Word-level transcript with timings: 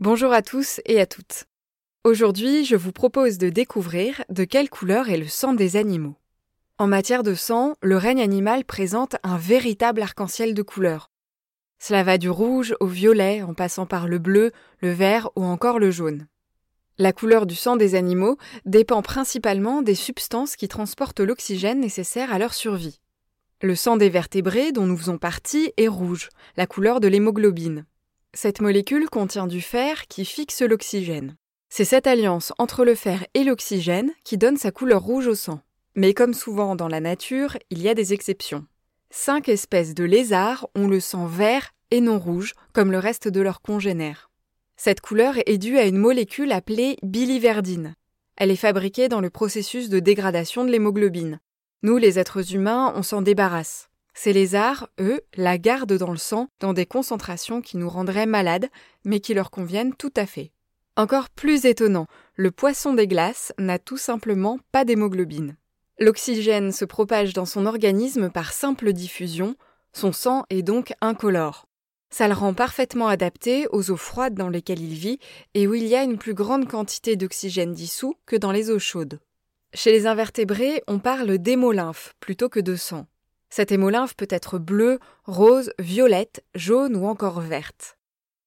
Bonjour 0.00 0.32
à 0.32 0.40
tous 0.40 0.80
et 0.86 0.98
à 0.98 1.04
toutes. 1.04 1.44
Aujourd'hui, 2.04 2.64
je 2.64 2.74
vous 2.74 2.90
propose 2.90 3.36
de 3.36 3.50
découvrir 3.50 4.24
de 4.30 4.44
quelle 4.44 4.70
couleur 4.70 5.10
est 5.10 5.18
le 5.18 5.28
sang 5.28 5.52
des 5.52 5.76
animaux. 5.76 6.16
En 6.78 6.86
matière 6.86 7.22
de 7.22 7.34
sang, 7.34 7.74
le 7.82 7.98
règne 7.98 8.22
animal 8.22 8.64
présente 8.64 9.16
un 9.24 9.36
véritable 9.36 10.00
arc-en-ciel 10.00 10.54
de 10.54 10.62
couleurs. 10.62 11.10
Cela 11.78 12.02
va 12.02 12.16
du 12.16 12.30
rouge 12.30 12.74
au 12.80 12.86
violet 12.86 13.42
en 13.42 13.52
passant 13.52 13.84
par 13.84 14.08
le 14.08 14.18
bleu, 14.18 14.52
le 14.78 14.90
vert 14.90 15.28
ou 15.36 15.44
encore 15.44 15.78
le 15.78 15.90
jaune. 15.90 16.28
La 16.96 17.12
couleur 17.12 17.44
du 17.44 17.54
sang 17.54 17.76
des 17.76 17.94
animaux 17.94 18.38
dépend 18.64 19.02
principalement 19.02 19.82
des 19.82 19.94
substances 19.94 20.56
qui 20.56 20.68
transportent 20.68 21.20
l'oxygène 21.20 21.80
nécessaire 21.80 22.32
à 22.32 22.38
leur 22.38 22.54
survie. 22.54 23.02
Le 23.60 23.74
sang 23.74 23.98
des 23.98 24.08
vertébrés 24.08 24.72
dont 24.72 24.86
nous 24.86 24.96
faisons 24.96 25.18
partie 25.18 25.74
est 25.76 25.88
rouge, 25.88 26.30
la 26.56 26.66
couleur 26.66 27.00
de 27.00 27.08
l'hémoglobine. 27.08 27.84
Cette 28.32 28.60
molécule 28.60 29.10
contient 29.10 29.48
du 29.48 29.60
fer 29.60 30.06
qui 30.06 30.24
fixe 30.24 30.62
l'oxygène. 30.62 31.34
C'est 31.68 31.84
cette 31.84 32.06
alliance 32.06 32.52
entre 32.58 32.84
le 32.84 32.94
fer 32.94 33.26
et 33.34 33.42
l'oxygène 33.42 34.12
qui 34.22 34.38
donne 34.38 34.56
sa 34.56 34.70
couleur 34.70 35.02
rouge 35.02 35.26
au 35.26 35.34
sang. 35.34 35.60
Mais 35.96 36.14
comme 36.14 36.32
souvent 36.32 36.76
dans 36.76 36.86
la 36.86 37.00
nature, 37.00 37.56
il 37.70 37.82
y 37.82 37.88
a 37.88 37.94
des 37.94 38.12
exceptions. 38.12 38.66
Cinq 39.10 39.48
espèces 39.48 39.94
de 39.94 40.04
lézards 40.04 40.68
ont 40.76 40.86
le 40.86 41.00
sang 41.00 41.26
vert 41.26 41.72
et 41.90 42.00
non 42.00 42.20
rouge, 42.20 42.54
comme 42.72 42.92
le 42.92 43.00
reste 43.00 43.26
de 43.26 43.40
leurs 43.40 43.62
congénères. 43.62 44.30
Cette 44.76 45.00
couleur 45.00 45.34
est 45.46 45.58
due 45.58 45.78
à 45.78 45.84
une 45.84 45.98
molécule 45.98 46.52
appelée 46.52 46.98
biliverdine. 47.02 47.96
Elle 48.36 48.52
est 48.52 48.56
fabriquée 48.56 49.08
dans 49.08 49.20
le 49.20 49.28
processus 49.28 49.88
de 49.88 49.98
dégradation 49.98 50.64
de 50.64 50.70
l'hémoglobine. 50.70 51.40
Nous, 51.82 51.96
les 51.96 52.20
êtres 52.20 52.54
humains, 52.54 52.92
on 52.94 53.02
s'en 53.02 53.22
débarrasse. 53.22 53.89
Ces 54.14 54.32
lézards, 54.32 54.88
eux, 54.98 55.20
la 55.36 55.58
gardent 55.58 55.96
dans 55.96 56.10
le 56.10 56.18
sang 56.18 56.48
dans 56.60 56.72
des 56.72 56.86
concentrations 56.86 57.62
qui 57.62 57.76
nous 57.76 57.88
rendraient 57.88 58.26
malades, 58.26 58.68
mais 59.04 59.20
qui 59.20 59.34
leur 59.34 59.50
conviennent 59.50 59.94
tout 59.94 60.12
à 60.16 60.26
fait. 60.26 60.52
Encore 60.96 61.30
plus 61.30 61.64
étonnant, 61.64 62.06
le 62.34 62.50
poisson 62.50 62.92
des 62.92 63.06
glaces 63.06 63.52
n'a 63.58 63.78
tout 63.78 63.96
simplement 63.96 64.58
pas 64.72 64.84
d'hémoglobine. 64.84 65.56
L'oxygène 65.98 66.72
se 66.72 66.84
propage 66.84 67.32
dans 67.32 67.46
son 67.46 67.66
organisme 67.66 68.30
par 68.30 68.52
simple 68.52 68.92
diffusion, 68.92 69.54
son 69.92 70.12
sang 70.12 70.44
est 70.50 70.62
donc 70.62 70.92
incolore. 71.00 71.66
Ça 72.10 72.26
le 72.26 72.34
rend 72.34 72.54
parfaitement 72.54 73.06
adapté 73.06 73.66
aux 73.70 73.90
eaux 73.90 73.96
froides 73.96 74.34
dans 74.34 74.48
lesquelles 74.48 74.82
il 74.82 74.94
vit 74.94 75.18
et 75.54 75.68
où 75.68 75.74
il 75.74 75.86
y 75.86 75.94
a 75.94 76.02
une 76.02 76.18
plus 76.18 76.34
grande 76.34 76.68
quantité 76.68 77.16
d'oxygène 77.16 77.72
dissous 77.72 78.16
que 78.26 78.36
dans 78.36 78.50
les 78.50 78.70
eaux 78.70 78.80
chaudes. 78.80 79.20
Chez 79.74 79.92
les 79.92 80.06
invertébrés, 80.06 80.82
on 80.88 80.98
parle 80.98 81.38
d'hémolymphe 81.38 82.14
plutôt 82.18 82.48
que 82.48 82.58
de 82.58 82.74
sang. 82.74 83.06
Cette 83.50 83.72
hémolymphe 83.72 84.14
peut 84.14 84.28
être 84.30 84.58
bleue, 84.58 85.00
rose, 85.24 85.72
violette, 85.78 86.44
jaune 86.54 86.94
ou 86.94 87.06
encore 87.06 87.40
verte. 87.40 87.98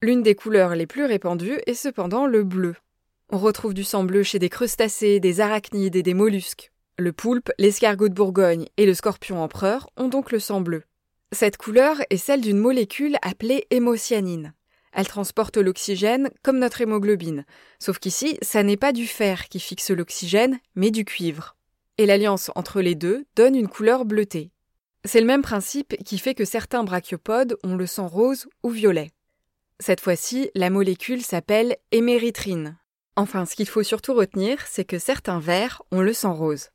L'une 0.02 0.24
des 0.24 0.36
couleurs 0.36 0.76
les 0.76 0.88
plus 0.88 1.06
répandues 1.06 1.60
est 1.68 1.74
cependant 1.74 2.26
le 2.26 2.44
bleu. 2.44 2.76
On 3.30 3.38
retrouve 3.38 3.74
du 3.74 3.84
sang 3.84 4.04
bleu 4.04 4.24
chez 4.24 4.40
des 4.40 4.50
crustacés, 4.50 5.20
des 5.20 5.42
arachnides 5.42 5.96
et 5.96 6.04
des 6.04 6.14
mollusques. 6.14 6.72
Le 6.98 7.12
poulpe, 7.12 7.52
l'escargot 7.58 8.08
de 8.08 8.14
Bourgogne 8.14 8.68
et 8.78 8.86
le 8.86 8.94
scorpion 8.94 9.42
empereur 9.42 9.90
ont 9.98 10.08
donc 10.08 10.32
le 10.32 10.40
sang 10.40 10.62
bleu. 10.62 10.84
Cette 11.32 11.58
couleur 11.58 11.98
est 12.10 12.18
celle 12.18 12.42
d'une 12.42 12.60
molécule 12.60 13.18
appelée 13.24 13.66
hémocyanine. 13.72 14.54
Elle 14.92 15.08
transporte 15.08 15.58
l'oxygène 15.58 16.30
comme 16.44 16.60
notre 16.60 16.82
hémoglobine, 16.82 17.46
sauf 17.80 17.98
qu'ici, 17.98 18.38
ça 18.44 18.62
n'est 18.62 18.78
pas 18.78 18.94
du 18.94 19.08
fer 19.08 19.50
qui 19.50 19.60
fixe 19.60 19.90
l'oxygène, 19.90 20.60
mais 20.76 20.92
du 20.92 21.04
cuivre. 21.04 21.56
Et 21.98 22.06
l'alliance 22.06 22.52
entre 22.56 22.82
les 22.82 22.94
deux 22.94 23.26
donne 23.36 23.56
une 23.56 23.68
couleur 23.68 24.06
bleutée. 24.06 24.52
C'est 25.06 25.20
le 25.20 25.28
même 25.28 25.42
principe 25.42 25.98
qui 26.04 26.18
fait 26.18 26.34
que 26.34 26.46
certains 26.46 26.84
brachiopodes 26.84 27.58
ont 27.64 27.76
le 27.76 27.86
sang 27.86 28.08
rose 28.08 28.48
ou 28.64 28.70
violet. 28.70 29.12
Cette 29.80 30.00
fois-ci, 30.00 30.50
la 30.56 30.70
molécule 30.70 31.22
s'appelle 31.22 31.76
éméritrine. 31.92 32.78
Enfin, 33.18 33.46
ce 33.46 33.56
qu'il 33.56 33.68
faut 33.68 33.84
surtout 33.84 34.14
retenir, 34.14 34.66
c'est 34.66 34.86
que 34.86 35.00
certains 35.00 35.40
vers 35.40 35.82
ont 35.92 36.02
le 36.02 36.14
sang 36.14 36.34
rose. 36.34 36.70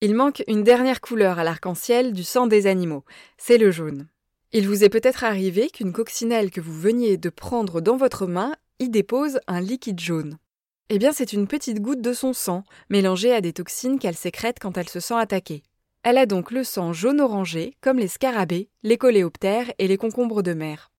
Il 0.00 0.14
manque 0.14 0.44
une 0.46 0.62
dernière 0.62 1.00
couleur 1.00 1.38
à 1.38 1.44
l'arc-en-ciel 1.44 2.12
du 2.12 2.22
sang 2.22 2.46
des 2.46 2.66
animaux, 2.66 3.04
c'est 3.36 3.58
le 3.58 3.70
jaune. 3.70 4.08
Il 4.52 4.68
vous 4.68 4.84
est 4.84 4.88
peut-être 4.88 5.24
arrivé 5.24 5.68
qu'une 5.68 5.92
coccinelle 5.92 6.50
que 6.50 6.60
vous 6.60 6.78
veniez 6.78 7.16
de 7.16 7.30
prendre 7.30 7.80
dans 7.80 7.96
votre 7.96 8.26
main 8.26 8.54
y 8.78 8.88
dépose 8.88 9.40
un 9.48 9.60
liquide 9.60 9.98
jaune. 9.98 10.38
Eh 10.88 10.98
bien, 10.98 11.12
c'est 11.12 11.32
une 11.32 11.48
petite 11.48 11.80
goutte 11.80 12.00
de 12.00 12.12
son 12.12 12.32
sang, 12.32 12.62
mélangée 12.90 13.32
à 13.32 13.40
des 13.40 13.52
toxines 13.52 13.98
qu'elle 13.98 14.14
sécrète 14.14 14.58
quand 14.60 14.78
elle 14.78 14.88
se 14.88 15.00
sent 15.00 15.14
attaquée. 15.14 15.62
Elle 16.08 16.18
a 16.18 16.26
donc 16.26 16.52
le 16.52 16.62
sang 16.62 16.92
jaune 16.92 17.20
orangé, 17.20 17.74
comme 17.80 17.98
les 17.98 18.06
scarabées, 18.06 18.70
les 18.84 18.96
coléoptères 18.96 19.72
et 19.80 19.88
les 19.88 19.96
concombres 19.96 20.44
de 20.44 20.52
mer. 20.52 20.92